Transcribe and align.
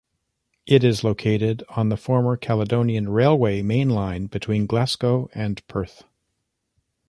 It 0.65 0.83
is 0.83 1.03
located 1.03 1.63
on 1.69 1.89
the 1.89 1.95
former 1.95 2.35
Caledonian 2.35 3.07
Railway 3.09 3.61
main 3.61 3.87
line 3.91 4.25
between 4.25 4.65
Glasgow 4.65 5.29
and 5.35 5.61
Perth. 5.67 6.05